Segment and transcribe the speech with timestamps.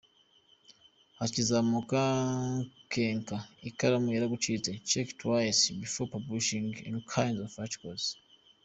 [1.17, 2.01] Bakizamuka
[2.87, 3.35] nkeka
[3.69, 8.03] ikaramu yagucitse check twice before publishing an kind of articles.